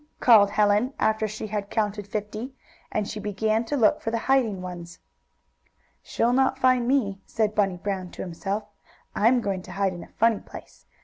called 0.19 0.49
Helen, 0.49 0.93
after 0.97 1.27
she 1.27 1.45
had 1.45 1.69
counted 1.69 2.07
fifty, 2.07 2.55
and 2.91 3.07
she 3.07 3.19
began 3.19 3.63
to 3.65 3.77
look 3.77 4.01
for 4.01 4.09
the 4.09 4.17
hiding 4.25 4.59
ones. 4.59 4.97
"She'll 6.01 6.33
not 6.33 6.57
find 6.57 6.87
me," 6.87 7.21
said 7.27 7.53
Bunny 7.53 7.77
Brown 7.77 8.09
to 8.13 8.23
himself. 8.23 8.63
"I'm 9.13 9.41
going 9.41 9.61
to 9.61 9.73
hide 9.73 9.93
in 9.93 10.03
a 10.03 10.07
funny 10.07 10.39
place. 10.39 10.87